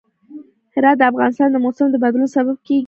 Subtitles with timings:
[0.73, 2.79] هرات د افغانستان د موسم د بدلون سبب کېږي.